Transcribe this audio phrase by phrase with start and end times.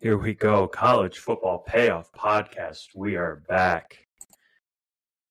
[0.00, 0.68] Here we go.
[0.68, 2.94] College football payoff podcast.
[2.94, 4.06] We are back.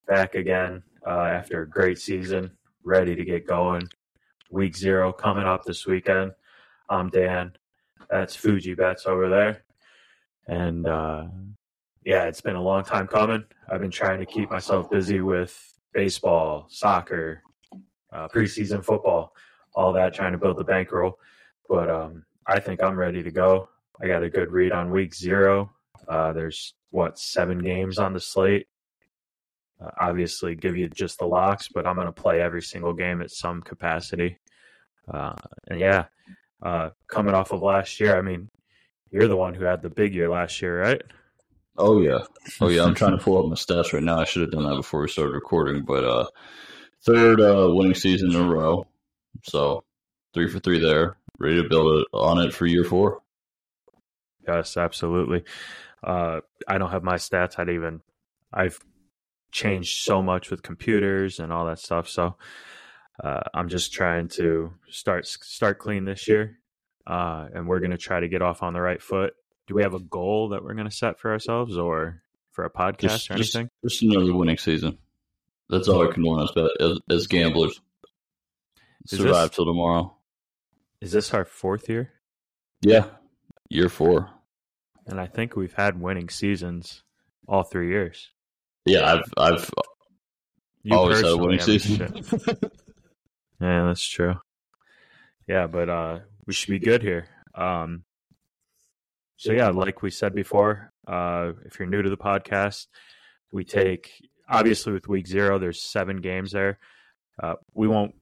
[0.10, 2.52] Back again uh, after a great season.
[2.84, 3.88] Ready to get going.
[4.52, 6.34] Week zero coming up this weekend.
[6.90, 7.54] I'm Dan.
[8.10, 9.64] That's Fuji Bets over there.
[10.48, 11.28] And uh,
[12.04, 13.46] yeah, it's been a long time coming.
[13.72, 17.42] I've been trying to keep myself busy with baseball, soccer,
[18.12, 19.34] uh, preseason football,
[19.76, 21.20] all that, trying to build the bankroll.
[21.70, 23.70] But um, I think I'm ready to go.
[24.02, 25.72] I got a good read on week zero.
[26.08, 28.68] Uh, there's what seven games on the slate.
[29.84, 33.22] Uh, obviously, give you just the locks, but I'm going to play every single game
[33.22, 34.38] at some capacity.
[35.12, 35.36] Uh,
[35.68, 36.06] and yeah,
[36.62, 38.50] uh, coming off of last year, I mean,
[39.12, 41.02] you're the one who had the big year last year, right?
[41.78, 42.20] Oh yeah,
[42.60, 42.84] oh yeah.
[42.84, 44.20] I'm trying to pull up my stats right now.
[44.20, 46.26] I should have done that before we started recording, but uh,
[47.04, 48.86] third uh, winning season in a row.
[49.44, 49.84] So
[50.34, 51.18] three for three there.
[51.40, 53.22] Ready to build it on it for year four.
[54.48, 55.44] Yes, absolutely.
[56.04, 57.60] Uh, I don't have my stats.
[57.60, 58.02] I'd even
[58.54, 58.80] I've
[59.52, 62.08] changed so much with computers and all that stuff.
[62.08, 62.38] So
[63.24, 66.60] uh, I'm just trying to start start clean this year,
[67.06, 69.34] uh, and we're going to try to get off on the right foot.
[69.68, 72.70] Do we have a goal that we're going to set for ourselves, or for a
[72.70, 73.70] podcast just, or anything?
[73.84, 74.98] Just, just, another winning season.
[75.70, 77.82] That's all I can want us as, as gamblers.
[79.12, 80.16] Is Survive this, till tomorrow.
[81.02, 82.14] Is this our fourth year?
[82.82, 83.08] Yeah,
[83.70, 84.30] year four
[85.08, 87.04] and I think we've had winning seasons
[87.48, 88.32] all three years.
[88.86, 89.70] Yeah, I've I've
[90.84, 92.24] you always had a winning season.
[93.62, 94.36] yeah, that's true.
[95.48, 97.28] Yeah, but uh, we should be good here.
[97.56, 98.04] Um,
[99.38, 102.88] so yeah, like we said before, uh, if you're new to the podcast,
[103.52, 104.12] we take
[104.50, 105.58] obviously with week zero.
[105.60, 106.80] There's seven games there.
[107.42, 108.16] Uh, we won't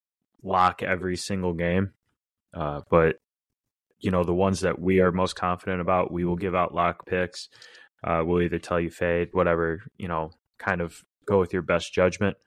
[0.43, 1.93] lock every single game,
[2.53, 3.17] uh, but
[3.99, 7.05] you know, the ones that we are most confident about, we will give out lock
[7.05, 7.49] picks.
[8.03, 11.93] Uh, we'll either tell you fade, whatever, you know, kind of go with your best
[11.93, 12.37] judgment.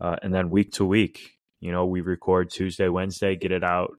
[0.00, 3.92] Uh, and then week to week, you know, we record Tuesday, Wednesday, get it out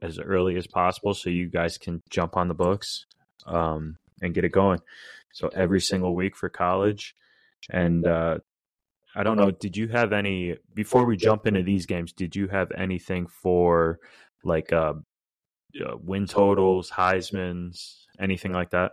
[0.00, 3.06] as early as possible so you guys can jump on the books
[3.46, 4.80] um, and get it going.
[5.32, 7.14] So every single week for college.
[7.70, 8.38] And uh,
[9.16, 12.48] I don't know, did you have any, before we jump into these games, did you
[12.48, 13.98] have anything for
[14.44, 14.94] like uh,
[15.80, 18.92] uh, win totals, Heisman's, anything like that?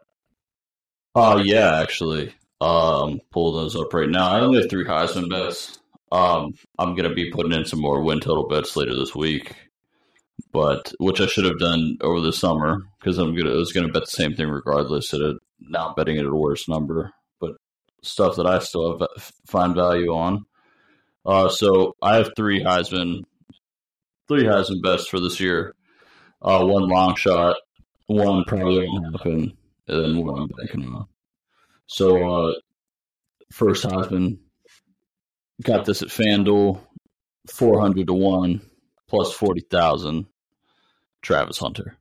[1.15, 4.29] Oh uh, yeah, actually, um, pull those up right now.
[4.29, 5.79] I only have three Heisman bets.
[6.11, 9.53] Um, I'm gonna be putting in some more win total bets later this week,
[10.51, 13.91] but which I should have done over the summer because I'm gonna I was gonna
[13.91, 15.13] bet the same thing regardless.
[15.13, 15.19] At
[15.59, 17.51] now I'm betting it at a worse number, but
[18.03, 19.07] stuff that I still have
[19.47, 20.45] find value on.
[21.25, 23.23] Uh, so I have three Heisman,
[24.27, 25.75] three Heisman bets for this year
[26.41, 27.57] uh, one long shot,
[28.07, 29.57] one probably won't happen,
[29.87, 31.07] and then one I'm banking on.
[31.87, 32.53] So, uh,
[33.51, 34.39] first Heisman
[35.61, 36.79] got this at FanDuel,
[37.47, 38.61] 400 to 1
[39.07, 40.25] plus 40,000.
[41.21, 41.97] Travis Hunter.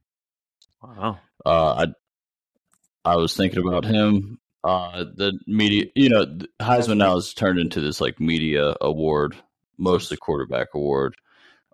[0.82, 1.18] Wow.
[1.44, 4.38] Uh, I I was thinking about him.
[4.62, 6.26] Uh, the media, you know,
[6.60, 9.36] Heisman now has turned into this like media award,
[9.78, 11.14] mostly quarterback award.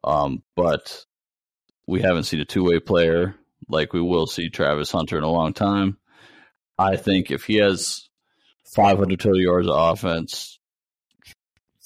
[0.05, 1.05] Um, but
[1.87, 3.35] we haven't seen a two way player
[3.69, 5.99] like we will see Travis Hunter in a long time.
[6.79, 8.09] I think if he has
[8.75, 10.59] 500 total yards of offense,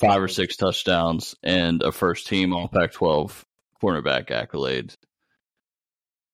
[0.01, 3.45] five or six touchdowns, and a first team All Pac 12
[3.83, 4.95] cornerback accolade,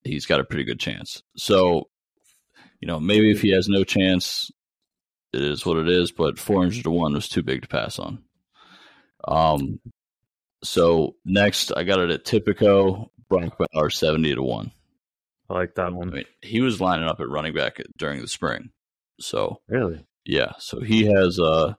[0.05, 1.23] he's got a pretty good chance.
[1.37, 1.89] So,
[2.81, 4.51] you know, maybe if he has no chance,
[5.33, 8.23] it is what it is, but 400 to 1 was too big to pass on.
[9.27, 9.81] Um,
[10.63, 13.09] so next, I got it at Tipico.
[13.29, 14.73] Brock Bowers seventy to one.
[15.49, 16.09] I like that one.
[16.11, 18.71] I mean, he was lining up at running back during the spring.
[19.21, 20.53] So really, yeah.
[20.59, 21.75] So he has uh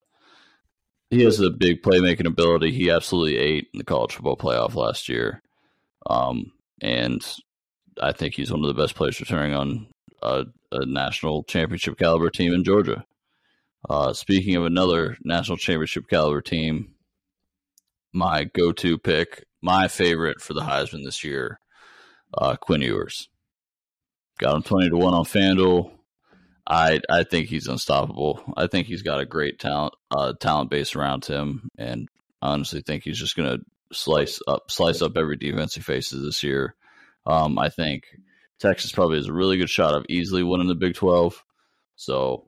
[1.10, 2.72] he has a big playmaking ability.
[2.72, 5.42] He absolutely ate in the college football playoff last year,
[6.10, 6.52] um,
[6.82, 7.26] and
[8.02, 9.88] I think he's one of the best players returning on
[10.22, 13.06] a, a national championship caliber team in Georgia.
[13.90, 16.94] Uh, speaking of another national championship caliber team,
[18.12, 21.60] my go-to pick my favorite for the Heisman this year,
[22.34, 23.30] uh, Quinn Ewers.
[24.40, 25.92] Got him twenty to one on FanDuel.
[26.68, 28.42] I I think he's unstoppable.
[28.56, 32.08] I think he's got a great talent uh, talent base around him, and
[32.42, 36.24] I honestly think he's just going to slice up slice up every defense he faces
[36.24, 36.76] this year.
[37.26, 38.04] Um, I think
[38.60, 41.44] Texas probably has a really good shot of easily winning the Big Twelve.
[41.96, 42.48] So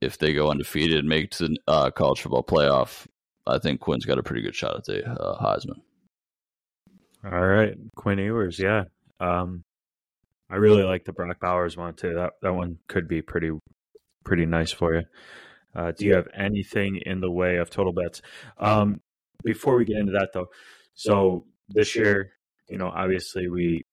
[0.00, 3.06] if they go undefeated, make it to the uh, college football playoff,
[3.46, 5.80] I think Quinn's got a pretty good shot at the uh, Heisman.
[7.24, 8.84] All right, Quinn Ewers, yeah.
[9.20, 9.64] Um,
[10.50, 12.14] I really like the Brock Bowers one too.
[12.14, 13.50] That that one could be pretty
[14.24, 15.02] pretty nice for you.
[15.74, 18.22] Uh, do you have anything in the way of total bets?
[18.58, 19.00] Um,
[19.44, 20.48] before we get into that though,
[20.94, 22.32] so this year,
[22.68, 23.84] you know, obviously we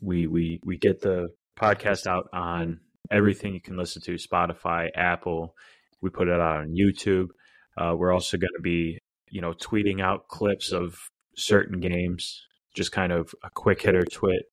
[0.00, 1.28] we we we get the
[1.58, 2.80] podcast out on
[3.10, 5.54] everything you can listen to Spotify, Apple.
[6.00, 7.28] We put it out on YouTube.
[7.76, 8.98] Uh, we're also going to be,
[9.30, 10.98] you know, tweeting out clips of
[11.36, 12.42] certain games,
[12.74, 14.44] just kind of a quick hitter twit.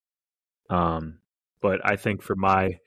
[0.68, 1.18] Um,
[1.60, 2.78] but I think for my,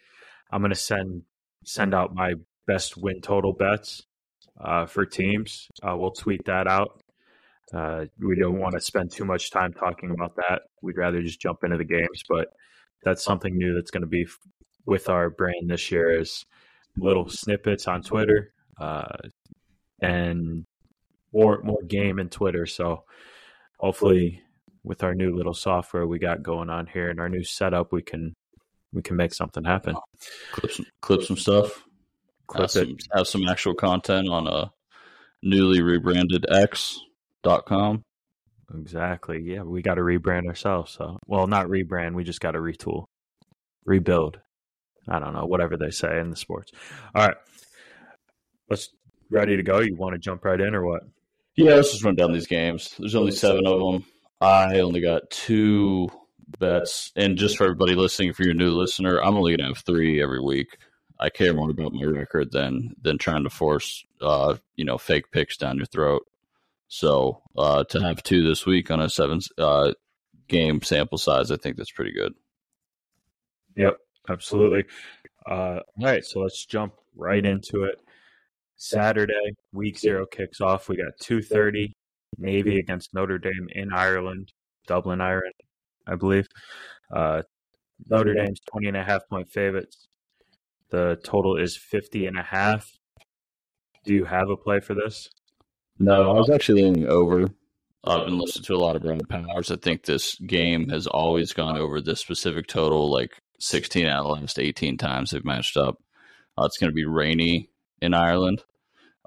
[0.51, 1.23] I'm going to send
[1.65, 2.33] send out my
[2.67, 4.03] best win total bets
[4.59, 5.67] uh, for teams.
[5.81, 7.01] Uh, we'll tweet that out.
[7.73, 10.63] Uh, we don't want to spend too much time talking about that.
[10.81, 12.49] We'd rather just jump into the games, but
[13.03, 14.27] that's something new that's going to be
[14.85, 16.45] with our brand this year is
[16.97, 19.17] little snippets on Twitter uh,
[20.01, 20.65] and
[21.33, 22.65] more more game in Twitter.
[22.65, 23.03] So
[23.79, 24.41] hopefully,
[24.83, 28.01] with our new little software we got going on here and our new setup, we
[28.01, 28.33] can
[28.91, 29.95] we can make something happen.
[30.51, 31.83] Clip some, clip some stuff.
[32.47, 34.71] Clip have, some, have some actual content on a
[35.41, 38.03] newly rebranded X.com.
[38.75, 39.41] Exactly.
[39.41, 40.91] Yeah, we got to rebrand ourselves.
[40.91, 42.13] So, well, not rebrand.
[42.13, 43.05] We just got to retool,
[43.85, 44.39] rebuild.
[45.07, 46.71] I don't know, whatever they say in the sports.
[47.13, 47.35] All right,
[48.69, 48.89] let's
[49.29, 49.79] ready to go.
[49.79, 51.01] You want to jump right in or what?
[51.55, 52.95] Yeah, let's just run down these games.
[52.97, 54.05] There's only seven of them.
[54.43, 56.09] I only got two
[56.59, 59.85] bets, and just for everybody listening, if you're a new listener, I'm only gonna have
[59.85, 60.77] three every week.
[61.17, 65.31] I care more about my record than than trying to force uh, you know fake
[65.31, 66.23] picks down your throat.
[66.89, 69.93] So uh, to have two this week on a seven uh,
[70.49, 72.33] game sample size, I think that's pretty good.
[73.77, 73.97] Yep,
[74.29, 74.83] absolutely.
[75.49, 78.01] Uh, all right, so let's jump right into it.
[78.75, 80.89] Saturday, week zero kicks off.
[80.89, 81.95] We got two thirty
[82.37, 84.51] Navy against Notre Dame in Ireland,
[84.87, 85.53] Dublin, Ireland.
[86.07, 86.47] I believe.
[87.13, 87.43] Uh,
[88.09, 90.07] Notre Dame's 20 and a half point favorites.
[90.89, 92.91] The total is 50 and a half.
[94.05, 95.29] Do you have a play for this?
[95.99, 97.49] No, I was actually leaning over.
[98.05, 99.71] I've been listening to a lot of Brandon Powers.
[99.71, 104.25] I think this game has always gone over this specific total like 16 out of
[104.25, 105.95] the last 18 times they've matched up.
[106.57, 107.69] Uh, it's going to be rainy
[108.01, 108.61] in Ireland.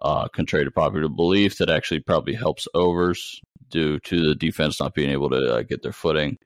[0.01, 3.41] Uh, contrary to popular belief, that actually probably helps overs
[3.71, 6.39] due to the defense not being able to uh, get their footing.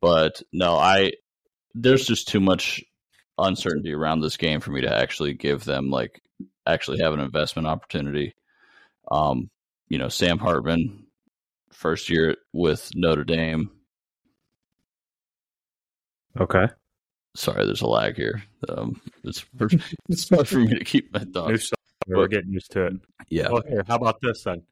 [0.00, 1.12] But no, I
[1.74, 2.82] there's just too much
[3.38, 6.20] uncertainty around this game for me to actually give them like
[6.66, 8.34] actually have an investment opportunity.
[9.10, 9.50] Um,
[9.88, 11.06] you know, Sam Hartman,
[11.72, 13.70] first year with Notre Dame.
[16.38, 16.66] Okay.
[17.36, 18.42] Sorry, there's a lag here.
[18.68, 19.44] Um, it's
[20.08, 21.70] it's hard for me to keep my thoughts.
[22.06, 22.92] We're getting used to it.
[23.28, 23.50] Yeah.
[23.50, 24.62] Well, here, how about this then?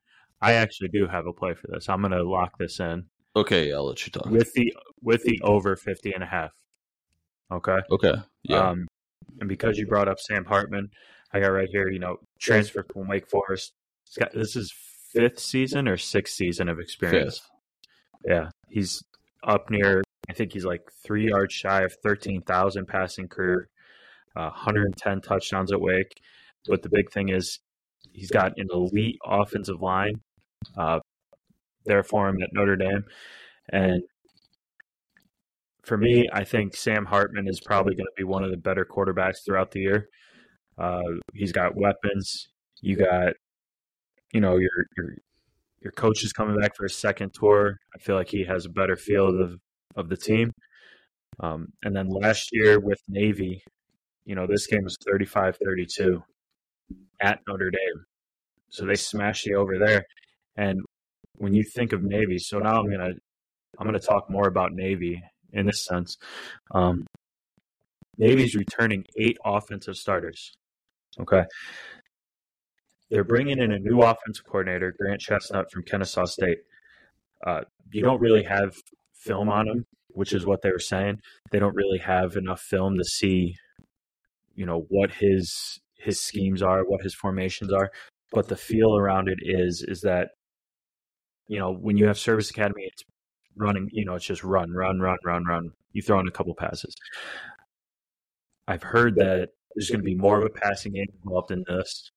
[0.40, 1.88] I actually do have a play for this.
[1.88, 3.04] I'm going to lock this in.
[3.36, 4.26] Okay, I'll let you talk.
[4.26, 6.50] With the with the over 50 and a half.
[7.52, 7.78] Okay.
[7.90, 8.14] Okay.
[8.42, 8.70] Yeah.
[8.70, 8.88] Um,
[9.40, 10.90] and because you brought up Sam Hartman,
[11.32, 13.72] I got right here, you know, transfer from Wake Forest.
[14.18, 14.72] Got, this is
[15.12, 17.38] fifth season or sixth season of experience.
[17.38, 17.50] Fifth.
[18.26, 18.50] Yeah.
[18.68, 19.02] He's
[19.44, 23.68] up near, I think he's like three yards shy of 13,000 passing career,
[24.36, 26.20] uh, 110 touchdowns at Wake.
[26.66, 27.60] But the big thing is
[28.12, 30.20] he's got an elite offensive line.
[30.76, 31.00] Uh,
[31.84, 33.04] there for him at Notre Dame.
[33.70, 34.02] And
[35.84, 38.84] for me, I think Sam Hartman is probably going to be one of the better
[38.84, 40.08] quarterbacks throughout the year.
[40.76, 41.02] Uh,
[41.34, 42.48] he's got weapons.
[42.80, 43.32] You got,
[44.32, 45.16] you know, your your
[45.80, 47.78] your coach is coming back for a second tour.
[47.94, 49.58] I feel like he has a better feel of
[49.96, 50.52] of the team.
[51.40, 53.62] Um, and then last year with Navy,
[54.24, 56.22] you know, this game was 35-32
[57.20, 58.04] at Notre Dame.
[58.70, 60.04] So they smashed you over there.
[60.56, 60.80] And
[61.34, 63.12] when you think of Navy, so now I'm gonna
[63.78, 65.22] I'm gonna talk more about Navy
[65.52, 66.16] in this sense.
[66.72, 67.06] Um,
[68.16, 70.52] Navy's returning eight offensive starters.
[71.20, 71.44] Okay,
[73.10, 76.58] they're bringing in a new offensive coordinator, Grant Chesnut from Kennesaw State.
[77.46, 77.60] Uh,
[77.92, 78.74] you don't really have
[79.14, 81.20] film on him, which is what they were saying.
[81.50, 83.54] They don't really have enough film to see,
[84.54, 87.90] you know, what his his schemes are, what his formations are.
[88.32, 90.28] But the feel around it is is that
[91.48, 93.02] you know, when you have Service Academy, it's
[93.56, 95.70] running, you know, it's just run, run, run, run, run.
[95.92, 96.94] You throw in a couple passes.
[98.68, 102.10] I've heard that there's going to be more of a passing game involved in this.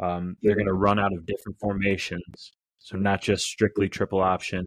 [0.00, 4.66] Um, they're going to run out of different formations, so not just strictly triple option.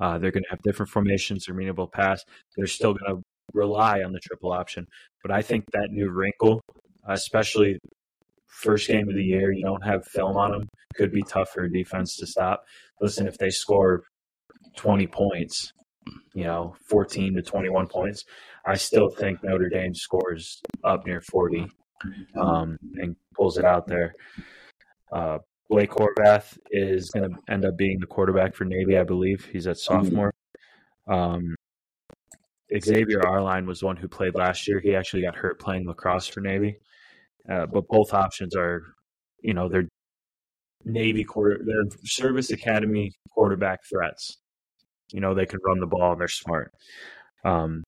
[0.00, 1.44] Uh, they're going to have different formations.
[1.46, 2.22] They're being able to pass.
[2.56, 4.86] They're still going to rely on the triple option,
[5.22, 6.60] but I think that new wrinkle,
[7.08, 7.78] especially
[8.56, 11.68] first game of the year, you don't have film on them, could be tough for
[11.68, 12.64] defense to stop.
[13.00, 14.02] Listen, if they score
[14.76, 15.72] 20 points,
[16.34, 18.24] you know, 14 to 21 points.
[18.64, 21.66] I still think Notre Dame scores up near 40
[22.36, 24.14] um, and pulls it out there.
[25.12, 29.44] Uh, Blake Horvath is going to end up being the quarterback for Navy, I believe.
[29.46, 30.32] He's at sophomore.
[31.08, 31.54] Um,
[32.76, 34.80] Xavier Arline was one who played last year.
[34.80, 36.78] He actually got hurt playing lacrosse for Navy.
[37.50, 38.82] Uh, but both options are,
[39.40, 39.88] you know, they're
[40.84, 44.38] Navy quarter, they're service academy quarterback threats.
[45.12, 46.72] You know, they can run the ball and they're smart.
[47.44, 47.82] Um,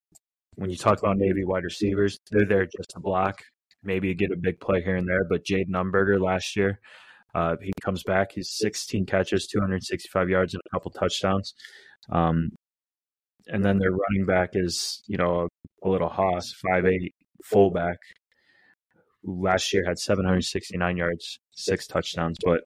[0.56, 3.40] when you talk about Navy wide receivers, they're there just to block,
[3.82, 5.24] maybe get a big play here and there.
[5.24, 6.80] But Jayden Umbarger last year,
[7.34, 8.32] uh, he comes back.
[8.32, 11.54] He's 16 catches, 265 yards, and a couple touchdowns.
[12.10, 12.50] Um,
[13.46, 15.48] and then their running back is, you know,
[15.84, 18.27] a, a little Haas, five eight fullback, who
[19.28, 22.38] last year had 769 yards, six touchdowns.
[22.44, 22.60] But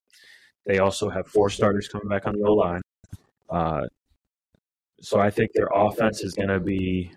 [0.66, 2.82] they also have four starters coming back on the O line.
[3.50, 3.86] Uh,
[5.00, 7.12] so I think their offense is going to be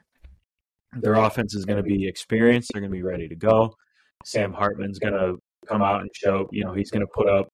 [0.94, 2.72] their offense is going to be experienced.
[2.74, 3.76] They're going to be ready to go.
[4.24, 5.36] Sam Hartman's going to
[5.68, 6.48] come out and show.
[6.52, 7.48] You know, he's going to put up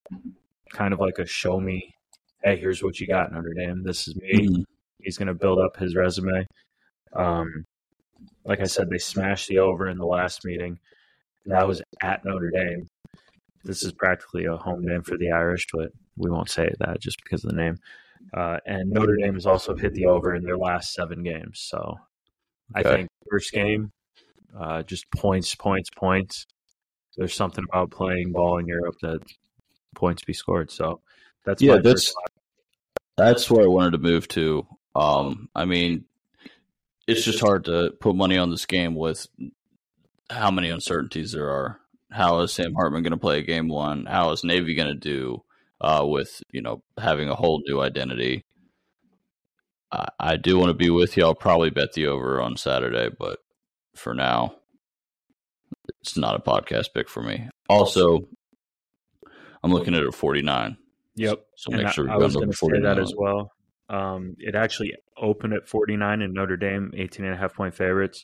[0.71, 1.93] kind of like a show me.
[2.43, 3.83] Hey, here's what you got, Notre Dame.
[3.83, 4.47] This is me.
[4.47, 4.61] Mm-hmm.
[5.01, 6.45] He's going to build up his resume.
[7.15, 7.65] Um,
[8.45, 10.79] like I said, they smashed the over in the last meeting.
[11.45, 12.87] That was at Notre Dame.
[13.63, 17.23] This is practically a home game for the Irish, but we won't say that just
[17.23, 17.77] because of the name.
[18.33, 21.59] Uh, and Notre Dame has also hit the over in their last seven games.
[21.59, 21.97] So
[22.77, 22.89] okay.
[22.89, 23.91] I think first game,
[24.59, 26.45] uh, just points, points, points.
[27.17, 29.21] There's something about playing ball in Europe that
[29.95, 30.71] points be scored.
[30.71, 31.01] So
[31.45, 32.13] that's yeah, that's
[33.17, 34.65] that's where I wanted to move to.
[34.95, 36.05] Um, I mean,
[37.07, 39.27] it's just hard to put money on this game with
[40.31, 41.79] how many uncertainties there are.
[42.11, 44.05] How is Sam Hartman going to play game one?
[44.05, 45.43] How is Navy going to do
[45.79, 48.45] uh, with you know having a whole new identity?
[49.91, 51.23] I, I do want to be with you.
[51.23, 53.39] I'll probably bet the over on Saturday, but
[53.95, 54.55] for now,
[56.01, 57.49] it's not a podcast pick for me.
[57.69, 58.27] Also,
[59.63, 60.77] I'm looking at a 49.
[61.15, 61.45] Yep.
[61.55, 63.51] So, make sure I, I was going to say that as well.
[63.89, 68.23] Um, it actually opened at 49 in Notre Dame, 18 and a half point favorites.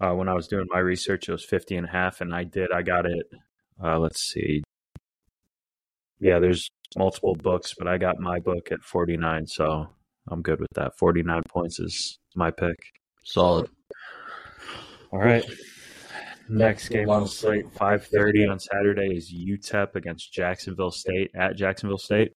[0.00, 2.44] Uh, when I was doing my research, it was 50 and a half, and I
[2.44, 2.72] did.
[2.72, 3.26] I got it.
[3.82, 4.62] Uh, let's see.
[6.20, 9.88] Yeah, there's multiple books, but I got my book at 49, so
[10.28, 10.96] I'm good with that.
[10.98, 12.76] 49 points is my pick.
[13.24, 13.68] Solid.
[15.12, 15.44] All right.
[16.48, 22.32] Next game on slate, 5:30 on Saturday is UTEP against Jacksonville State at Jacksonville State.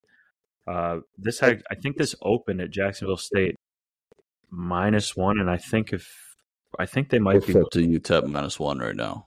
[0.67, 3.55] Uh, this had, I think this opened at Jacksonville State
[4.51, 6.09] minus one, and I think if
[6.79, 9.27] I think they might be up to UTEP minus one right now.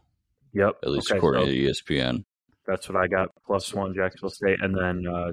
[0.53, 2.23] Yep, at least okay, according so to ESPN.
[2.67, 5.31] That's what I got plus one Jacksonville State, and then uh,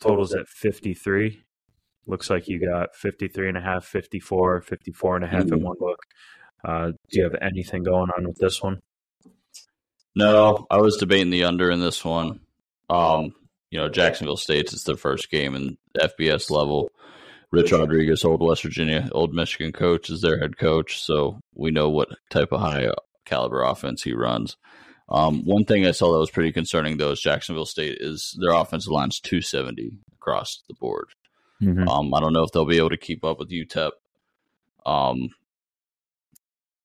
[0.00, 1.42] totals at fifty three.
[2.06, 5.54] Looks like you got 53 and a half, 54, 54 and a half mm-hmm.
[5.54, 5.98] in one book.
[6.64, 8.80] Uh, do you have anything going on with this one?
[10.16, 12.40] No, I was debating the under in this one.
[12.88, 13.34] Um,
[13.70, 16.90] you know, Jacksonville State's is their first game in FBS level.
[17.52, 21.88] Rich Rodriguez, old West Virginia, old Michigan coach, is their head coach, so we know
[21.88, 22.90] what type of high
[23.24, 24.56] caliber offense he runs.
[25.08, 28.54] Um, one thing I saw that was pretty concerning, though, is Jacksonville State is their
[28.54, 31.08] offensive line's 270 across the board.
[31.60, 31.88] Mm-hmm.
[31.88, 33.90] Um, I don't know if they'll be able to keep up with UTEP.
[34.86, 35.30] Um,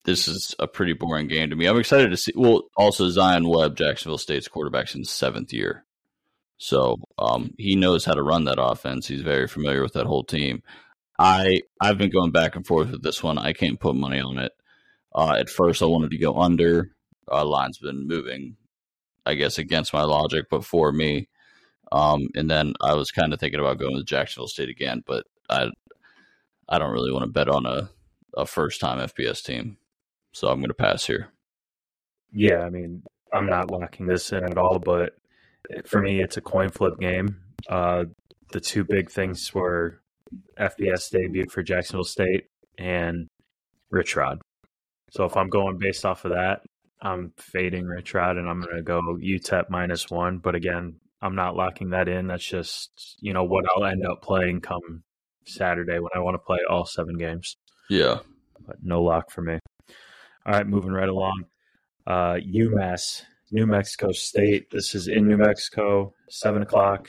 [0.04, 1.68] this is a pretty boring game to me.
[1.68, 2.34] I'm excited to see.
[2.36, 5.86] Well, also Zion Webb, Jacksonville State's quarterback's in seventh year.
[6.58, 9.08] So um, he knows how to run that offense.
[9.08, 10.64] He's very familiar with that whole team.
[11.18, 13.38] I I've been going back and forth with this one.
[13.38, 14.52] I can't put money on it.
[15.14, 16.92] Uh, at first, I wanted to go under.
[17.32, 18.58] Uh, line's been moving,
[19.26, 21.30] I guess, against my logic, but for me.
[21.92, 25.26] Um, and then I was kind of thinking about going to Jacksonville State again, but
[25.50, 25.70] I
[26.68, 27.90] I don't really want to bet on a,
[28.36, 29.78] a first time FBS team,
[30.34, 31.30] so I'm going to pass here.
[32.34, 35.16] Yeah, I mean, I'm not locking this in at all, but
[35.86, 37.38] for me, it's a coin flip game.
[37.70, 38.06] Uh,
[38.52, 40.02] the two big things were
[40.60, 42.46] FBS debut for Jacksonville State
[42.78, 43.28] and
[43.90, 44.42] Rich Rod.
[45.12, 46.62] So if I'm going based off of that,
[47.02, 50.40] I'm fading Rich Rod and I'm going to go UTEP minus one.
[50.40, 52.28] But again, I'm not locking that in.
[52.28, 55.04] That's just you know what I'll end up playing come
[55.46, 57.58] Saturday when I want to play all seven games.
[57.90, 58.20] Yeah,
[58.66, 59.60] but no lock for me.
[60.46, 61.46] All right, moving right along.
[62.06, 63.24] Uh, UMass
[63.56, 64.70] New Mexico State.
[64.70, 67.08] This is in New Mexico, seven o'clock.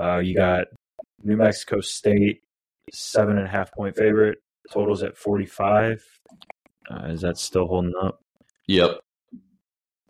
[0.00, 0.68] Uh, you got
[1.22, 2.40] New Mexico State,
[2.90, 4.38] seven and a half point favorite.
[4.70, 6.02] Totals at forty five.
[6.90, 8.20] Uh, is that still holding up?
[8.68, 9.00] Yep.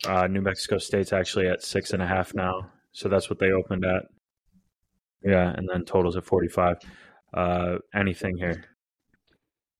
[0.06, 3.50] Uh, New Mexico State's actually at six and a half now, so that's what they
[3.50, 4.04] opened at.
[5.24, 6.76] Yeah, and then totals at forty five.
[7.34, 8.66] Uh, anything here?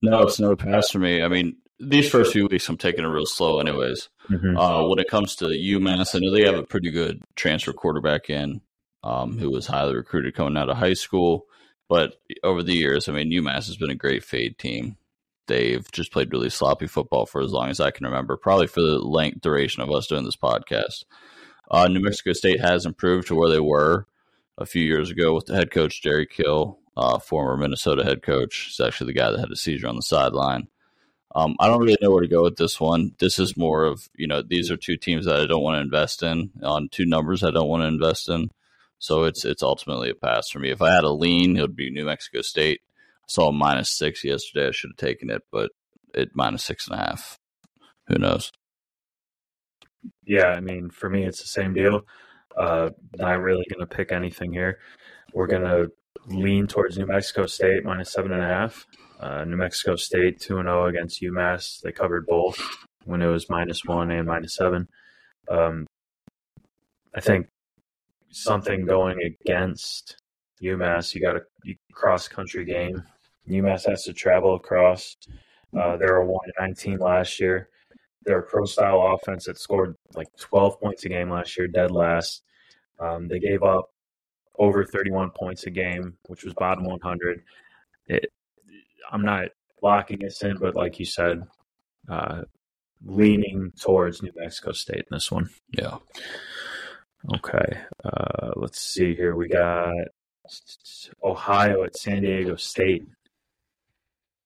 [0.02, 1.22] No, it's no pass for me.
[1.22, 4.08] I mean, these first few weeks I'm taking it real slow, anyways.
[4.30, 4.56] Mm-hmm.
[4.56, 8.30] Uh, when it comes to UMass, I know they have a pretty good transfer quarterback
[8.30, 8.60] in,
[9.02, 11.46] um, who was highly recruited coming out of high school.
[11.88, 14.96] But over the years, I mean, UMass has been a great fade team.
[15.48, 18.80] They've just played really sloppy football for as long as I can remember, probably for
[18.80, 21.04] the length duration of us doing this podcast.
[21.70, 24.06] Uh, New Mexico State has improved to where they were
[24.58, 28.66] a few years ago with the head coach Jerry Kill, uh, former Minnesota head coach.
[28.68, 30.68] He's actually the guy that had a seizure on the sideline.
[31.34, 33.12] Um, I don't really know where to go with this one.
[33.18, 35.80] This is more of you know these are two teams that I don't want to
[35.80, 38.50] invest in on two numbers I don't want to invest in.
[38.98, 40.70] So it's it's ultimately a pass for me.
[40.70, 42.80] If I had a lean, it would be New Mexico State.
[42.84, 44.68] I saw a minus six yesterday.
[44.68, 45.70] I should have taken it, but
[46.14, 47.38] it minus six and a half.
[48.08, 48.52] Who knows?
[50.24, 52.02] Yeah, I mean, for me, it's the same deal.
[52.56, 54.78] Uh, not really going to pick anything here.
[55.32, 55.90] We're going to
[56.26, 58.86] lean towards New Mexico State minus seven and a half.
[59.22, 61.80] Uh, New Mexico State two and zero against UMass.
[61.80, 62.60] They covered both
[63.04, 64.88] when it was minus one and minus seven.
[65.48, 65.86] Um,
[67.14, 67.46] I think
[68.32, 70.16] something going against
[70.60, 71.14] UMass.
[71.14, 71.42] You got a
[71.92, 73.00] cross country game.
[73.48, 75.16] UMass has to travel across.
[75.78, 77.68] Uh, they were a one nineteen last year.
[78.24, 81.92] They're a pro style offense that scored like twelve points a game last year, dead
[81.92, 82.42] last.
[82.98, 83.88] Um, they gave up
[84.58, 87.42] over thirty one points a game, which was bottom one hundred.
[89.10, 89.48] I'm not
[89.82, 91.42] locking this in, but like you said,
[92.08, 92.42] uh,
[93.04, 95.50] leaning towards New Mexico State in this one.
[95.76, 95.98] Yeah.
[97.34, 97.78] Okay.
[98.04, 99.34] Uh, let's see here.
[99.36, 99.92] We got
[101.22, 103.06] Ohio at San Diego State.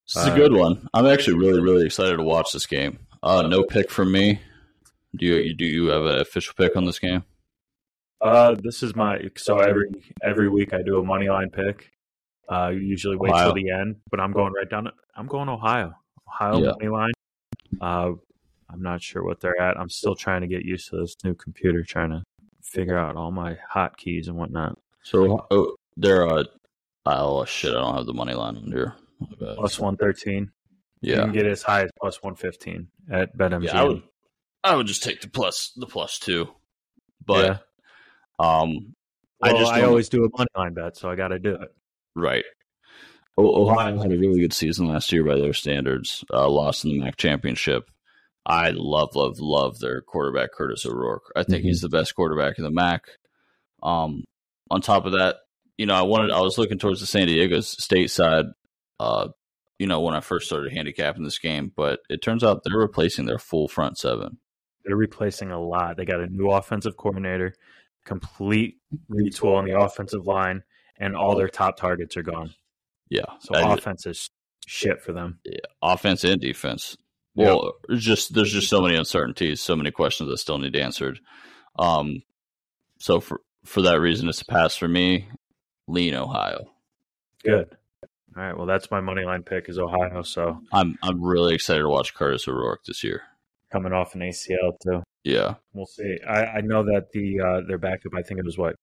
[0.06, 0.88] This is a good one.
[0.94, 3.00] I'm actually really, really excited to watch this game.
[3.22, 4.40] Uh, no pick from me.
[5.16, 7.25] Do you do you have an official pick on this game?
[8.21, 9.88] Uh, this is my so every
[10.23, 11.90] every week I do a money line pick.
[12.49, 13.47] Uh, usually wait Ohio.
[13.47, 14.89] till the end, but I'm going right down.
[15.17, 15.95] I'm going Ohio.
[16.28, 16.71] Ohio Yeah.
[16.78, 17.13] money line.
[17.80, 18.13] Uh,
[18.71, 19.78] I'm not sure what they're at.
[19.78, 22.23] I'm still trying to get used to this new computer, trying to
[22.63, 24.78] figure out all my hotkeys and whatnot.
[25.02, 26.45] So oh, they're uh,
[27.06, 28.95] oh shit, I don't have the money line on here.
[29.21, 29.56] My bad.
[29.56, 30.50] Plus one thirteen.
[31.00, 33.65] You Yeah, can get as high as plus one fifteen at BetMGM.
[33.65, 33.80] yeah.
[33.80, 34.02] I would,
[34.65, 36.49] I would just take the plus, the plus two.
[37.25, 37.59] But Yeah.
[38.39, 38.95] um,
[39.43, 41.75] I just I always do a money line bet, so I got to do it.
[42.16, 42.44] Right.
[43.38, 46.24] Ohio had a really good season last year by their standards.
[46.32, 47.90] Uh, lost in the MAC championship.
[48.46, 51.30] I love, love, love their quarterback Kurtis O'Rourke.
[51.36, 53.02] I think he's the best quarterback in the MAC.
[53.82, 54.24] Um,
[54.70, 55.36] on top of that,
[55.76, 58.46] you know, I wanted, I was looking towards the San Diego State side.
[58.98, 59.28] Uh,
[59.78, 63.26] you know, when I first started handicapping this game, but it turns out they're replacing
[63.26, 64.38] their full front seven.
[64.84, 65.96] They're replacing a lot.
[65.96, 67.54] They got a new offensive coordinator,
[68.06, 68.76] complete
[69.10, 70.62] retool on the offensive line,
[70.99, 72.54] and all their top targets are gone.
[73.09, 74.30] Yeah, So I- offense is
[74.67, 75.39] shit for them.
[75.45, 76.97] Yeah, offense and defense.
[77.35, 81.21] Well, it's just there's just so many uncertainties, so many questions that still need answered.
[81.78, 82.23] Um,
[82.99, 85.28] so for for that reason, it's a pass for me.
[85.87, 86.71] Lean Ohio.
[87.45, 87.76] Good.
[88.37, 88.56] All right.
[88.56, 90.23] Well, that's my money line pick is Ohio.
[90.23, 93.23] So I'm I'm really excited to watch Kurtis O'Rourke this year.
[93.71, 95.02] coming off an ACL too.
[95.23, 96.19] Yeah, We'll see.
[96.26, 98.13] I, I know that the uh, their backup.
[98.17, 98.76] I think it was what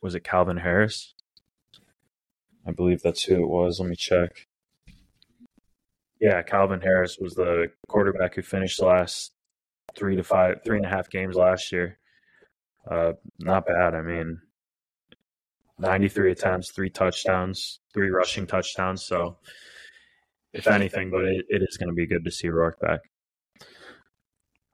[0.00, 1.12] was it Calvin Harris?
[2.66, 3.80] I believe that's who it was.
[3.80, 4.46] Let me check.
[6.20, 9.32] Yeah, Calvin Harris was the quarterback who finished the last
[9.96, 11.98] three to five, three and a half games last year.
[12.88, 13.94] Uh, not bad.
[13.94, 14.40] I mean,
[15.78, 19.04] ninety-three attempts, three touchdowns, three rushing touchdowns.
[19.04, 19.38] So,
[20.52, 23.00] if anything, but it, it is going to be good to see Rourke back.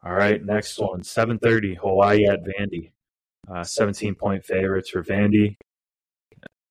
[0.05, 2.93] All right, next one, seven thirty, Hawaii at Vandy.
[3.51, 5.57] Uh, Seventeen point favorites for Vandy.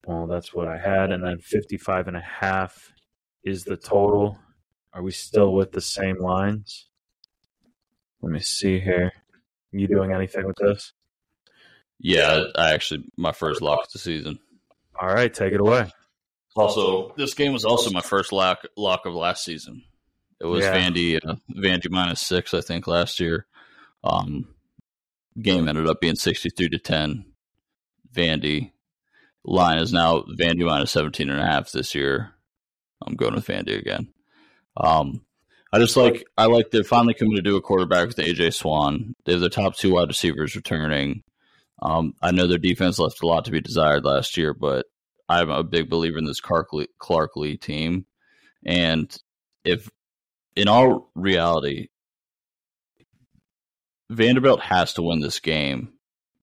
[0.08, 2.94] Well, that's what I had, and then 55 and a half
[3.44, 4.40] is the total.
[4.94, 6.88] Are we still with the same lines?
[8.22, 9.12] Let me see here.
[9.74, 10.94] You doing anything with this?
[12.00, 12.44] yeah.
[12.56, 14.40] I actually my first lock of the season.
[15.00, 15.92] All right, take it away.
[16.56, 19.84] Also, this game was also my first lock lock of last season.
[20.40, 20.74] It was Yeah.
[20.74, 23.46] Vandy uh, Vandy minus six, I think, last year.
[24.06, 24.48] Um,
[25.40, 27.26] game ended up being sixty three to ten.
[28.16, 28.72] Vandy
[29.48, 32.34] line is now Vandy minus 17 and a half this year.
[33.06, 34.10] I'm going with Vandy again.
[34.76, 35.22] Um,
[35.72, 39.14] I just like I like they're finally coming to do a quarterback with AJ Swann.
[39.26, 41.24] They have their top two wide receivers returning.
[41.82, 44.86] Um, I know their defense left a lot to be desired last year, but
[45.30, 48.06] I'm a big believer in this Clark Lea, Clark Lea team.
[48.66, 49.16] And
[49.64, 49.90] if,
[50.56, 51.90] in all reality,
[54.10, 55.97] Vanderbilt has to win this game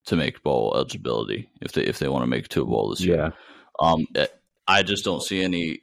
[0.07, 2.91] to make bowl eligibility if they if they want to make it to a bowl
[2.91, 3.33] this year.
[3.81, 4.27] Um, eh,
[4.67, 5.83] I just don't see any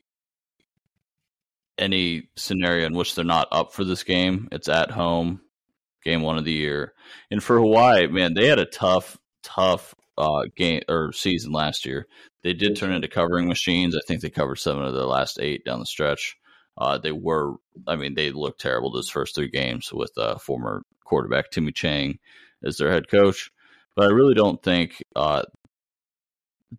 [1.77, 4.47] any scenario in which they're not up for this game.
[4.51, 5.41] It's at home,
[6.03, 6.93] game one of the year.
[7.29, 12.07] And for Hawaii, man, they had a tough, tough uh, game or season last year.
[12.43, 13.95] They did turn into covering machines.
[13.95, 16.37] I think they covered seven of their last eight down the stretch.
[16.77, 17.55] Uh, they were,
[17.87, 22.19] I mean, they looked terrible those first three games with uh, former quarterback Timmy Chang
[22.63, 23.51] as their head coach.
[23.95, 25.43] But I really don't think uh,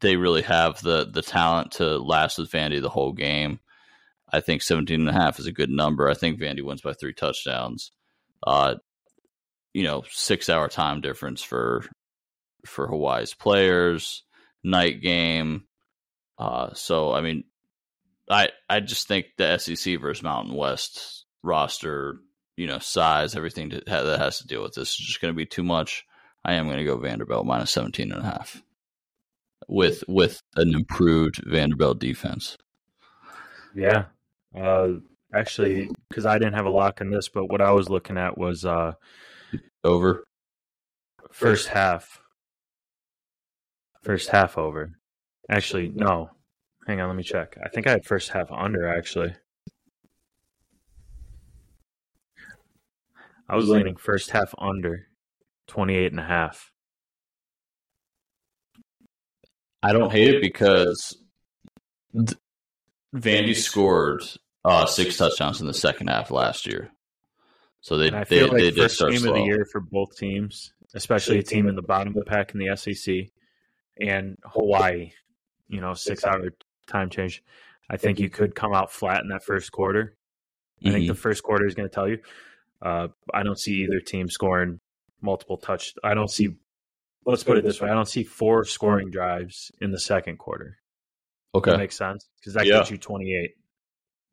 [0.01, 3.61] they really have the the talent to last with Vandy the whole game.
[4.33, 6.09] I think 17 and a half is a good number.
[6.09, 7.93] I think Vandy wins by three touchdowns.
[8.47, 8.77] Uh,
[9.75, 11.85] you know, six hour time difference for
[12.65, 14.23] for Hawaii's players,
[14.63, 15.65] night game.
[16.39, 17.45] Uh, so I mean,
[18.29, 22.19] I I just think the SEC versus Mountain West roster,
[22.57, 25.47] you know, size, everything that has to deal with this is just going to be
[25.47, 26.05] too much.
[26.45, 28.63] I am going to go Vanderbilt minus 17 and a half
[29.69, 32.57] with with an improved Vanderbilt defense.
[33.75, 34.07] Yeah.
[34.57, 34.95] Uh,
[35.35, 38.37] actually, because I didn't have a lock in this, but what I was looking at
[38.37, 38.93] was uh,
[39.85, 40.25] over
[41.31, 42.21] first half.
[44.03, 44.99] First half over.
[45.49, 46.31] Actually, no.
[46.87, 47.57] Hang on, let me check.
[47.65, 49.35] I think I had first half under actually.
[53.49, 55.07] I was leaning first half under
[55.73, 56.71] 28 and a half.
[59.83, 61.17] I don't hate it because
[63.17, 64.23] Vandy scored
[64.67, 66.91] uh, six touchdowns in the second half last year.
[67.81, 69.31] So they, I they, feel like they did first start game slow.
[69.31, 72.53] of the year for both teams, especially a team in the bottom of the pack
[72.53, 73.31] in the SEC
[73.99, 75.13] and Hawaii,
[75.69, 76.51] you know, six hour
[76.87, 77.43] time change.
[77.89, 80.19] I think you could come out flat in that first quarter.
[80.85, 81.09] I think Mhm.
[81.09, 82.19] the first quarter is going to tell you.
[82.83, 84.81] Uh, I don't see either team scoring
[85.23, 85.95] multiple touch.
[86.05, 86.49] I don't see.
[87.25, 90.79] Let's put it this way: I don't see four scoring drives in the second quarter.
[91.55, 92.79] Okay, That makes sense because that Yeah.
[92.79, 93.53] gets you twenty-eight.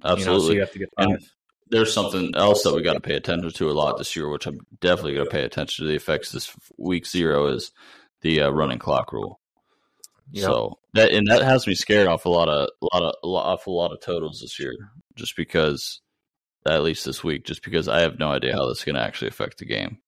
[0.04, 0.23] absolutely.
[0.23, 1.34] You know, so you have to get And- five.
[1.71, 4.47] There's something else that we got to pay attention to a lot this year, which
[4.47, 7.71] I'm definitely going to pay attention to the effects this week zero is
[8.21, 9.39] the uh, running clock rule.
[10.32, 10.45] Yep.
[10.45, 13.28] So that and that has me scared off a lot of a lot of a
[13.28, 14.73] lot, off a lot of totals this year,
[15.15, 16.02] just because
[16.65, 19.02] at least this week, just because I have no idea how this is going to
[19.04, 19.99] actually affect the game.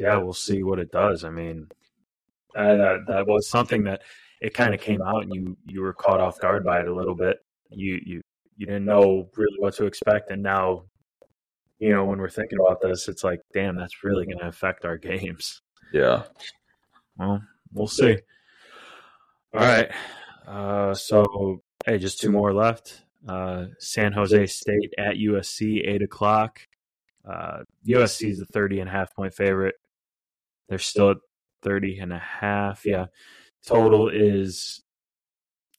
[0.00, 1.24] Yeah, we'll see what it does.
[1.24, 1.68] I mean,
[2.56, 4.00] uh, that that was something that
[4.40, 6.94] it kind of came out, and you you were caught off guard by it a
[6.94, 7.36] little bit.
[7.70, 8.22] You you
[8.56, 10.84] you didn't know really what to expect, and now,
[11.78, 14.84] you know, when we're thinking about this, it's like, damn, that's really going to affect
[14.84, 15.60] our games.
[15.92, 16.24] Yeah.
[17.18, 18.18] Well, we'll see.
[19.52, 19.90] All right.
[20.46, 23.02] Uh, so, hey, just two more left.
[23.28, 26.60] Uh, San Jose State at USC, 8 o'clock.
[27.28, 29.74] Uh, USC is the 30 and a half point favorite.
[30.70, 31.16] They're still at
[31.62, 32.86] 30 and a half.
[32.86, 33.06] Yeah.
[33.66, 34.82] Total is,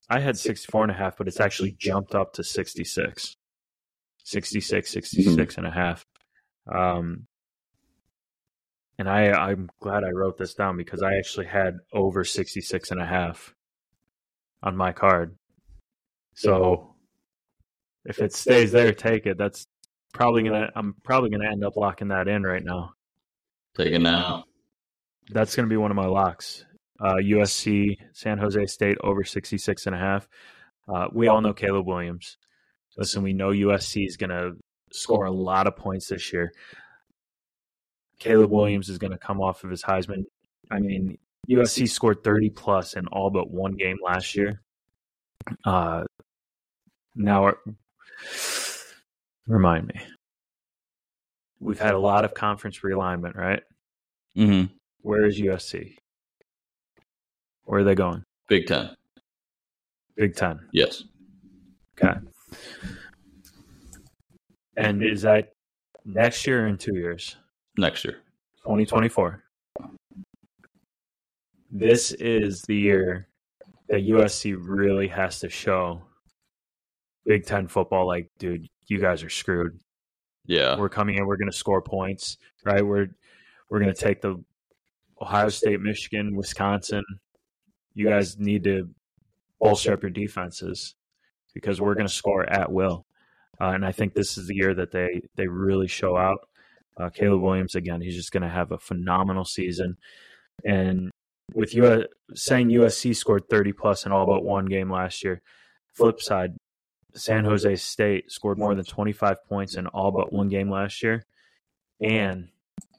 [0.10, 3.38] I had 64 and a half, but it's actually jumped up to 66.
[4.24, 6.06] 66, 66 and a half.
[6.72, 7.26] Um,
[9.00, 13.02] and I, I'm glad I wrote this down because I actually had over 66 and
[13.02, 13.56] a half
[14.62, 15.38] on my card.
[16.36, 16.96] So
[18.06, 19.38] if it stays there, take it.
[19.38, 19.66] That's
[20.14, 20.70] probably gonna.
[20.76, 22.94] I'm probably gonna end up locking that in right now.
[23.76, 24.46] Take it now.
[25.32, 26.66] That's gonna be one of my locks.
[27.00, 30.28] Uh, USC, San Jose State over 66 and a half.
[30.88, 32.38] Uh, we all know Caleb Williams.
[32.98, 34.52] Listen, we know USC is gonna
[34.92, 36.52] score a lot of points this year.
[38.22, 40.26] Caleb Williams is going to come off of his Heisman.
[40.70, 41.18] I mean,
[41.50, 44.62] USC scored 30 plus in all but one game last year.
[45.66, 46.04] Uh,
[47.16, 47.54] now,
[49.48, 50.00] remind me,
[51.60, 53.64] we've had a lot of conference realignment, right?
[54.38, 54.72] Mm-hmm.
[55.02, 55.96] Where is USC?
[57.64, 58.24] Where are they going?
[58.48, 58.96] Big Ten.
[60.16, 60.60] Big Ten.
[60.74, 61.04] Yes.
[61.98, 62.20] Okay.
[64.78, 65.54] And is that
[66.06, 67.36] next year or in two years?
[67.78, 68.18] Next year.
[68.64, 69.44] 2024.
[71.72, 73.28] This is the year
[73.88, 76.02] that USC really has to show
[77.26, 78.06] Big Ten football.
[78.06, 79.80] Like, dude, you guys are screwed.
[80.46, 80.78] Yeah.
[80.78, 81.26] We're coming in.
[81.26, 82.86] We're going to score points, right?
[82.86, 83.08] We're
[83.70, 84.44] we're going to take the
[85.22, 87.04] Ohio State, Michigan, Wisconsin.
[87.94, 88.90] You guys need to
[89.60, 90.96] bolster up your defenses
[91.54, 93.06] because we're going to score at will.
[93.60, 96.48] Uh, and I think this is the year that they they really show out.
[96.98, 99.98] Uh, Caleb Williams again, he's just going to have a phenomenal season.
[100.66, 101.12] And
[101.54, 105.42] with you saying USC scored 30 plus in all but one game last year,
[105.94, 106.56] flip side,
[107.14, 111.26] San Jose State scored more than 25 points in all but one game last year,
[112.00, 112.50] and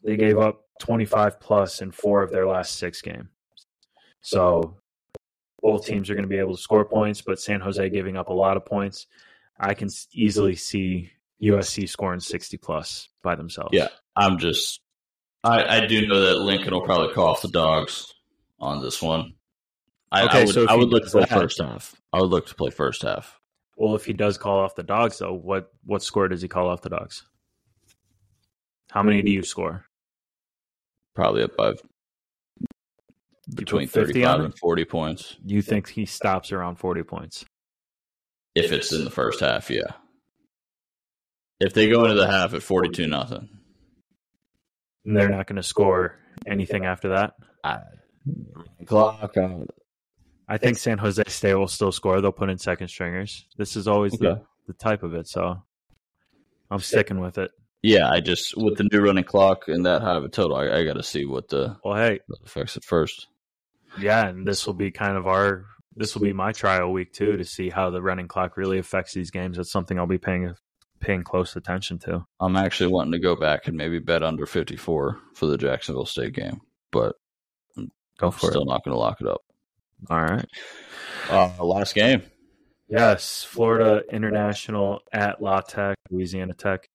[0.05, 3.29] they gave up 25 plus in four of their last six games.
[4.21, 4.77] So
[5.61, 8.29] both teams are going to be able to score points, but San Jose giving up
[8.29, 9.07] a lot of points.
[9.59, 11.11] I can easily see
[11.43, 13.71] USC scoring 60 plus by themselves.
[13.73, 14.81] Yeah, I'm just.
[15.45, 18.13] I, I do know that Lincoln will probably call off the dogs
[18.61, 19.35] on this one.
[20.13, 21.95] I, Okay, I would, so I would look to play that- first half.
[22.13, 23.39] I would look to play first half.
[23.77, 26.69] Well, if he does call off the dogs, though, what what score does he call
[26.69, 27.25] off the dogs?
[28.91, 29.87] How many do you score?
[31.15, 31.81] Probably above
[33.55, 35.37] between 35 and 40 points.
[35.45, 37.45] You think he stops around 40 points?
[38.55, 39.93] If it's in the first half, yeah.
[41.61, 43.49] If they go into the half at 42 nothing,
[45.05, 47.35] they're not going to score anything after that?
[48.87, 49.69] clock out.
[50.49, 52.21] I think San Jose State will still score.
[52.21, 53.47] They'll put in second stringers.
[53.57, 55.63] This is always the, the type of it, so
[56.71, 57.51] I'm sticking with it.
[57.83, 60.71] Yeah, I just with the new running clock and that high of a total, I,
[60.71, 63.27] I got to see what the Well, hey, affects it first.
[63.99, 65.65] yeah, and this will be kind of our
[65.97, 69.13] this will be my trial week too to see how the running clock really affects
[69.13, 69.57] these games.
[69.57, 70.55] That's something I'll be paying
[71.01, 72.25] paying close attention to.
[72.41, 76.35] I'm actually wanting to go back and maybe bet under 54 for the Jacksonville State
[76.35, 76.61] game,
[76.93, 77.17] but
[78.19, 78.69] Go for still it.
[78.69, 79.41] not going to lock it up.
[80.09, 80.47] All right.
[81.29, 82.23] Uh, last game.
[82.89, 86.89] Yes, Florida International at La Tech, Louisiana Tech.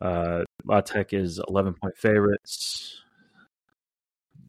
[0.00, 3.02] Uh, La Tech is 11 point favorites.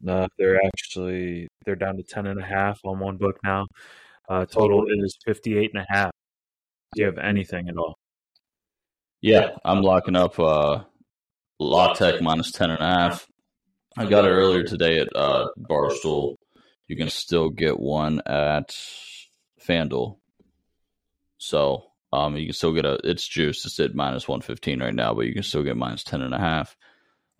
[0.02, 3.66] No, they're actually they're down to 10 and a half on one book now.
[4.28, 6.10] Uh, total is 58 and a half.
[6.94, 7.96] Do you have anything at all?
[9.20, 10.82] Yeah, I'm locking up uh,
[11.60, 13.26] La Tech minus 10 and a half.
[13.96, 16.36] I got it earlier today at uh, Barstool.
[16.88, 18.76] You can still get one at
[19.60, 20.16] FanDuel.
[21.38, 23.64] So um, you can still get a, it's juiced.
[23.64, 26.38] It's at minus 115 right now, but you can still get minus 10 and a
[26.38, 26.76] half.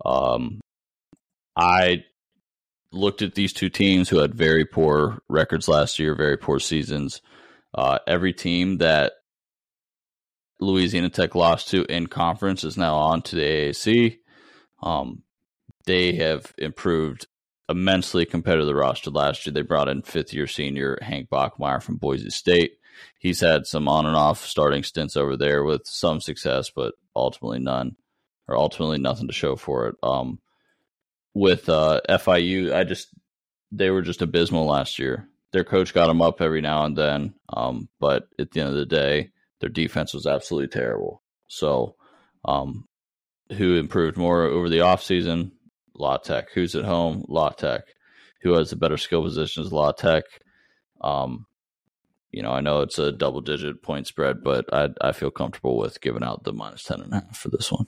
[0.03, 0.61] Um,
[1.55, 2.03] I
[2.91, 7.21] looked at these two teams who had very poor records last year, very poor seasons.
[7.73, 9.13] Uh, every team that
[10.59, 14.17] Louisiana Tech lost to in conference is now on to the AAC.
[14.81, 15.23] Um,
[15.85, 17.27] they have improved
[17.69, 19.53] immensely compared to the roster last year.
[19.53, 22.77] They brought in fifth year senior Hank Bachmeier from Boise State.
[23.19, 27.59] He's had some on and off starting stints over there with some success, but ultimately
[27.59, 27.95] none,
[28.47, 29.95] or ultimately nothing to show for it.
[30.03, 30.39] Um,
[31.33, 33.09] with uh, FIU, I just
[33.71, 35.27] they were just abysmal last year.
[35.51, 38.75] Their coach got them up every now and then, um, but at the end of
[38.75, 39.29] the day,
[39.59, 41.21] their defense was absolutely terrible.
[41.47, 41.95] So,
[42.43, 42.85] um,
[43.51, 45.51] who improved more over the offseason?
[45.95, 46.51] La Tech.
[46.53, 47.23] Who's at home?
[47.27, 47.83] La Tech.
[48.41, 49.71] Who has the better skill positions?
[49.71, 50.23] La Tech.
[51.01, 51.45] Um,
[52.33, 55.77] you know, I know it's a double digit point spread, but I I feel comfortable
[55.77, 57.85] with giving out the minus ten and a half for this one.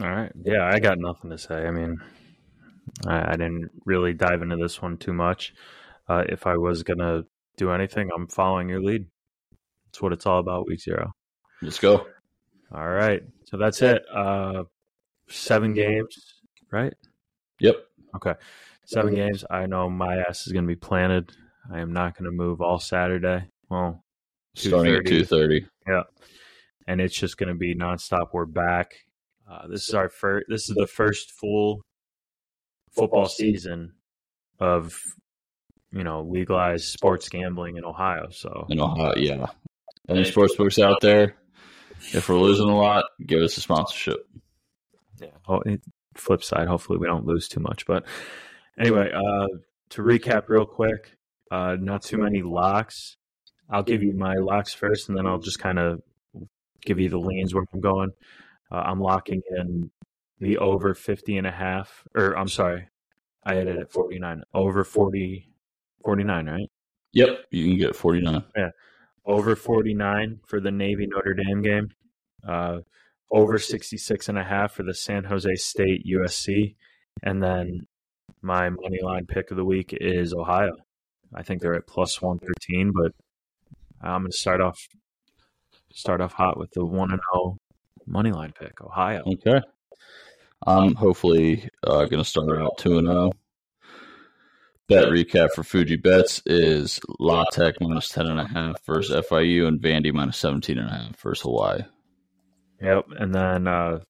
[0.00, 0.32] All right.
[0.44, 1.66] Yeah, I got nothing to say.
[1.66, 1.98] I mean,
[3.06, 5.52] I, I didn't really dive into this one too much.
[6.08, 7.26] Uh, if I was going to
[7.56, 9.06] do anything, I'm following your lead.
[9.86, 11.12] That's what it's all about, week zero.
[11.60, 12.06] Let's go.
[12.74, 13.22] All right.
[13.44, 14.02] So that's it.
[14.12, 14.64] Uh,
[15.28, 16.94] seven games, right?
[17.60, 17.76] Yep.
[18.16, 18.34] Okay.
[18.86, 19.44] Seven games.
[19.50, 21.30] I know my ass is going to be planted.
[21.72, 23.48] I am not going to move all Saturday.
[23.70, 24.02] Well,
[24.54, 25.66] Starting at 2:30.
[25.88, 26.02] Yeah.
[26.86, 28.28] And it's just going to be nonstop.
[28.32, 28.92] We're back.
[29.50, 30.46] Uh, this is our first.
[30.48, 31.82] This is the first full
[32.90, 33.92] football season
[34.58, 34.98] of
[35.92, 38.28] you know legalized sports gambling in Ohio.
[38.30, 39.46] So In Ohio, yeah.
[40.08, 41.36] Any sports books out there?
[42.12, 44.26] If we're losing a lot, give us a sponsorship.
[45.20, 45.28] yeah.
[45.48, 45.82] Oh, it-
[46.16, 46.68] flip side.
[46.68, 47.86] Hopefully we don't lose too much.
[47.86, 48.04] But
[48.78, 49.46] anyway, uh,
[49.90, 51.16] to recap real quick,
[51.50, 53.16] uh, not too many locks.
[53.70, 56.00] I'll give you my locks first, and then I'll just kind of
[56.84, 58.10] give you the leans where I'm going.
[58.70, 59.90] Uh, I'm locking in
[60.40, 62.88] the over 50 and a half, or I'm sorry,
[63.44, 64.42] I had it at 49.
[64.54, 65.48] Over 40,
[66.04, 66.70] 49, right?
[67.12, 67.28] Yep.
[67.50, 68.42] You can get forty nine.
[68.56, 68.70] Yeah,
[69.24, 71.88] Over 49 for the Navy Notre Dame game.
[72.46, 72.78] Uh,
[73.30, 76.74] over 66 and a half for the San Jose State USC.
[77.22, 77.86] And then
[78.42, 80.72] my money line pick of the week is Ohio.
[81.34, 83.12] I think they're at plus 113, but
[84.00, 84.78] I'm going to start off
[85.94, 87.58] start off hot with the 1 and 0
[88.06, 89.22] money line pick, Ohio.
[89.26, 89.60] Okay.
[90.66, 93.32] I'm hopefully uh, going to start out 2 and 0.
[94.88, 100.40] Bet recap for Fuji Bets is La Tech minus 10.5 versus FIU and Vandy minus
[100.42, 101.82] 17.5 versus Hawaii.
[102.80, 104.00] Yep, and then uh,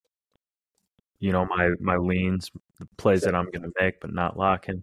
[1.22, 4.82] you know my my leans, the plays that I'm going to make, but not locking.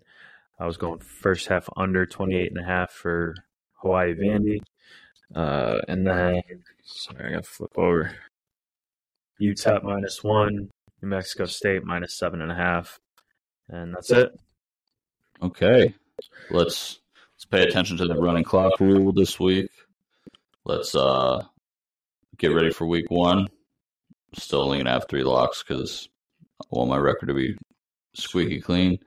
[0.57, 3.35] I was going first half under 28 and a half for
[3.73, 4.61] Hawaii Vandy,
[5.35, 6.41] uh, and then
[6.85, 8.15] sorry, I got to flip over.
[9.41, 10.69] UTEP minus one,
[11.01, 12.99] New Mexico State minus seven and a half,
[13.67, 14.31] and that's it.
[15.41, 15.93] Okay.
[16.49, 16.99] Let's
[17.35, 19.71] let's pay attention to the running clock rule this week.
[20.63, 21.43] let's uh
[22.37, 23.47] get ready for week one.
[24.35, 26.07] Still only gonna have three locks because
[26.61, 27.55] I want my record to be
[28.13, 28.99] squeaky clean.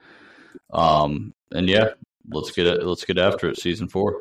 [0.73, 1.91] Um, and yeah,
[2.31, 2.85] let's get it.
[2.85, 3.59] Let's get after it.
[3.59, 4.21] Season four.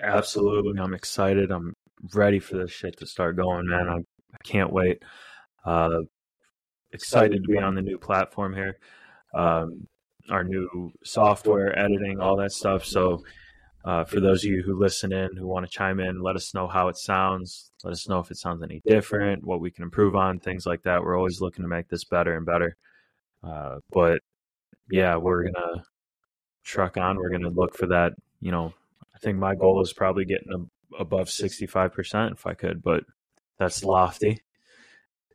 [0.00, 1.50] Absolutely, I'm excited.
[1.50, 1.74] I'm
[2.14, 3.88] ready for this shit to start going, man.
[3.88, 5.02] I, I can't wait.
[5.64, 6.00] Uh,
[6.92, 8.78] excited to be on the new platform here.
[9.34, 9.86] Um,
[10.30, 12.84] our new software, editing, all that stuff.
[12.84, 13.24] So,
[13.84, 16.54] uh, for those of you who listen in, who want to chime in, let us
[16.54, 17.72] know how it sounds.
[17.82, 20.82] Let us know if it sounds any different, what we can improve on, things like
[20.82, 21.02] that.
[21.02, 22.76] We're always looking to make this better and better.
[23.42, 24.20] Uh, but
[24.90, 25.84] yeah, we're gonna
[26.62, 27.16] truck on.
[27.16, 28.12] We're gonna look for that.
[28.40, 28.72] You know,
[29.14, 33.04] I think my goal is probably getting above sixty-five percent if I could, but
[33.58, 34.42] that's lofty.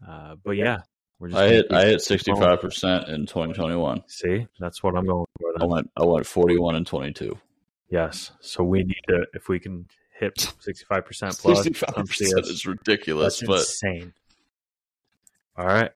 [0.07, 0.77] Uh, but yeah,
[1.19, 4.03] we're just I hit I hit sixty five percent in twenty twenty one.
[4.07, 5.51] See, that's what I'm going for.
[5.53, 5.63] Then.
[5.63, 7.37] I went I went forty one and twenty two.
[7.89, 9.87] Yes, so we need to if we can
[10.19, 11.63] hit sixty five percent plus.
[11.63, 14.13] Sixty five percent is ridiculous, but insane.
[15.57, 15.91] All right,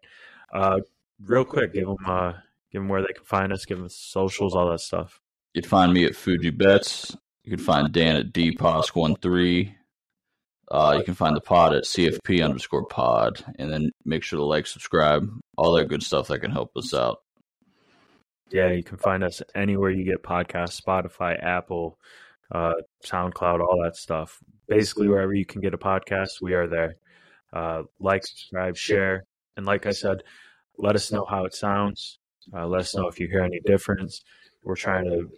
[0.54, 0.80] uh,
[1.24, 2.34] real quick, give them uh,
[2.72, 5.22] give them where they can find us, give them socials, all that stuff.
[5.54, 7.16] You'd find me at Fuji Bets.
[7.44, 9.76] You can find Dan at dposk13.
[10.70, 14.46] Uh, you can find the pod at CFP underscore pod, and then make sure to
[14.46, 17.18] like, subscribe, all that good stuff that can help us out.
[18.52, 21.98] Yeah, you can find us anywhere you get podcasts Spotify, Apple,
[22.52, 22.74] uh,
[23.06, 24.40] SoundCloud, all that stuff.
[24.68, 26.96] Basically, wherever you can get a podcast, we are there.
[27.54, 29.26] Uh, like, subscribe, share.
[29.58, 30.24] And like I said,
[30.78, 32.20] let us know how it sounds.
[32.54, 34.24] Uh, let us know if you hear any difference.
[34.64, 35.30] We're trying to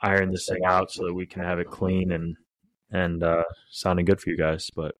[0.00, 2.36] iron this thing out so that we can have it clean and
[2.92, 4.70] and uh, sounding good for you guys.
[4.74, 4.94] But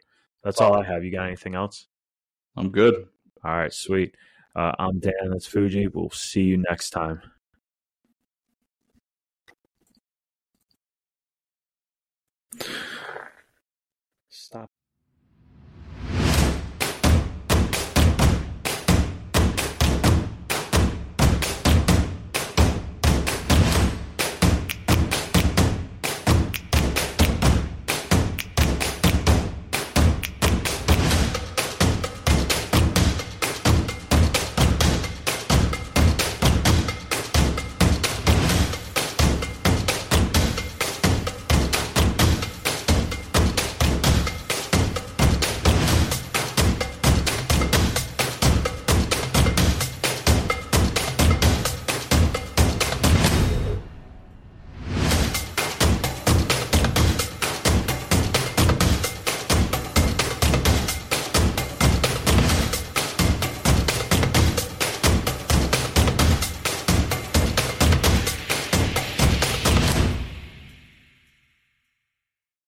[0.45, 1.05] that's all I have.
[1.05, 1.87] You got anything else?
[2.57, 3.07] I'm good.
[3.45, 4.15] All right, sweet.
[4.55, 5.31] Uh, I'm Dan.
[5.31, 5.89] That's Fuji.
[5.89, 7.21] We'll see you next time.
[14.51, 14.80] stop